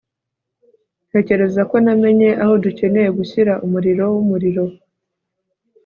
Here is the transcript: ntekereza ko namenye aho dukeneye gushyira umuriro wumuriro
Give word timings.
ntekereza 1.07 1.61
ko 1.69 1.75
namenye 1.85 2.29
aho 2.43 2.53
dukeneye 2.63 3.09
gushyira 3.17 3.53
umuriro 3.65 4.03
wumuriro 4.13 4.63